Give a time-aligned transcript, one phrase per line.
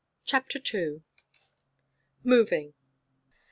[0.25, 1.03] CHAPTER II.
[2.23, 2.73] MOVING.